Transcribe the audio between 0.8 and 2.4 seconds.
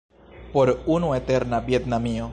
unu eterna Vjetnamio.